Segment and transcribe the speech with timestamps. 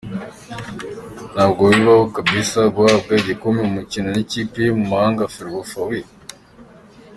[1.33, 6.09] ntabwo bibaho kbs guhabwa igikombe ku mukino nikipe yo mu mahanga ferwafa weeee!!!!.